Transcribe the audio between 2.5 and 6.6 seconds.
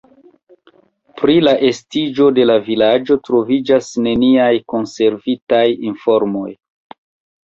vilaĝo troviĝas neniaj konservitaj informoj.